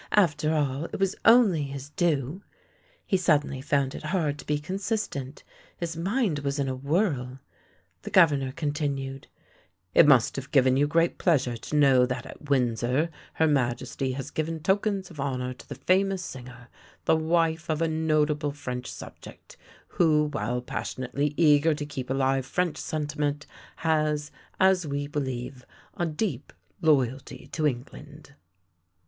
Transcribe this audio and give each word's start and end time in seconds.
After 0.15 0.51
all, 0.51 0.85
it 0.85 0.99
was 0.99 1.15
only 1.25 1.61
his 1.61 1.89
due. 1.91 2.41
He 3.05 3.17
suddenly 3.17 3.61
found 3.61 3.93
it 3.93 4.01
hard 4.01 4.39
to 4.39 4.47
be 4.47 4.57
consistent. 4.57 5.43
His 5.77 5.95
mind 5.95 6.39
was 6.39 6.57
in 6.57 6.67
a 6.67 6.73
whirl. 6.73 7.39
The 8.01 8.09
Governor 8.09 8.51
continued 8.51 9.27
—"It 9.93 10.07
must 10.07 10.37
have 10.37 10.49
given 10.49 10.75
you 10.75 10.87
great 10.87 11.19
pleasure 11.19 11.55
to 11.55 11.75
know 11.75 12.07
that 12.07 12.25
at 12.25 12.49
Windsor 12.49 13.11
Her 13.33 13.45
Majesty 13.45 14.13
has 14.13 14.31
given 14.31 14.61
tokens 14.61 15.11
of 15.11 15.19
honour 15.19 15.53
to 15.53 15.69
the 15.69 15.75
famous 15.75 16.23
singer, 16.25 16.69
the 17.05 17.15
wife 17.15 17.69
of 17.69 17.79
a 17.79 17.87
notable 17.87 18.51
French 18.53 18.91
subject, 18.91 19.55
who, 19.87 20.29
while 20.33 20.63
passionately 20.63 21.35
eager 21.37 21.75
to 21.75 21.85
keep 21.85 22.09
alive 22.09 22.47
French 22.47 22.77
sentiment, 22.77 23.45
has, 23.75 24.31
as 24.59 24.87
we 24.87 25.05
believe, 25.05 25.63
a 25.95 26.07
deep 26.07 26.51
loyalty 26.81 27.47
to 27.51 27.67
England." 27.67 28.33